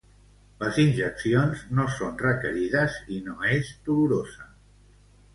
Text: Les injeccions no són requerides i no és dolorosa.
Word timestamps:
Les 0.61 0.77
injeccions 0.83 1.59
no 1.79 1.83
són 1.97 2.17
requerides 2.21 2.95
i 3.17 3.19
no 3.27 3.35
és 3.57 3.69
dolorosa. 3.91 4.49